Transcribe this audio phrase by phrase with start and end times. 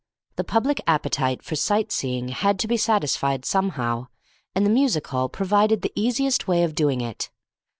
[0.35, 4.07] The public appetite for sight seeing had to be satisfied somehow,
[4.55, 7.29] and the music hall provided the easiest way of doing it.